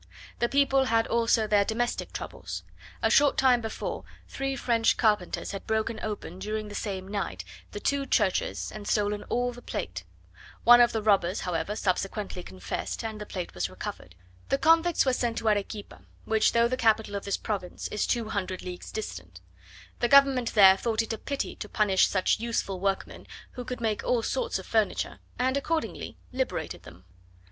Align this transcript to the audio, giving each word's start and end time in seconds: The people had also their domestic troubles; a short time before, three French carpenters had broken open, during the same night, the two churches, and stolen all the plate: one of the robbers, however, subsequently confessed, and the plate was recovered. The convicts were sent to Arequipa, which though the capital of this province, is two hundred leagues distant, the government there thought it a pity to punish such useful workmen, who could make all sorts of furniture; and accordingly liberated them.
The 0.39 0.49
people 0.49 0.85
had 0.85 1.05
also 1.05 1.45
their 1.45 1.63
domestic 1.63 2.11
troubles; 2.11 2.63
a 3.03 3.11
short 3.11 3.37
time 3.37 3.61
before, 3.61 4.03
three 4.27 4.55
French 4.55 4.97
carpenters 4.97 5.51
had 5.51 5.67
broken 5.67 5.99
open, 6.01 6.39
during 6.39 6.69
the 6.69 6.73
same 6.73 7.07
night, 7.07 7.43
the 7.71 7.79
two 7.79 8.07
churches, 8.07 8.71
and 8.71 8.87
stolen 8.87 9.21
all 9.25 9.53
the 9.53 9.61
plate: 9.61 10.03
one 10.63 10.81
of 10.81 10.91
the 10.91 11.03
robbers, 11.03 11.41
however, 11.41 11.75
subsequently 11.75 12.41
confessed, 12.41 13.03
and 13.03 13.21
the 13.21 13.27
plate 13.27 13.53
was 13.53 13.69
recovered. 13.69 14.15
The 14.49 14.57
convicts 14.57 15.05
were 15.05 15.13
sent 15.13 15.37
to 15.37 15.49
Arequipa, 15.49 16.01
which 16.25 16.53
though 16.53 16.67
the 16.67 16.77
capital 16.77 17.13
of 17.13 17.23
this 17.25 17.37
province, 17.37 17.87
is 17.89 18.07
two 18.07 18.29
hundred 18.29 18.63
leagues 18.63 18.91
distant, 18.91 19.39
the 19.99 20.07
government 20.09 20.55
there 20.55 20.77
thought 20.77 21.03
it 21.03 21.13
a 21.13 21.17
pity 21.19 21.55
to 21.57 21.69
punish 21.69 22.07
such 22.07 22.39
useful 22.39 22.79
workmen, 22.79 23.27
who 23.51 23.63
could 23.63 23.79
make 23.81 24.03
all 24.03 24.23
sorts 24.23 24.57
of 24.57 24.65
furniture; 24.65 25.19
and 25.37 25.55
accordingly 25.57 26.17
liberated 26.33 26.81
them. 26.81 27.05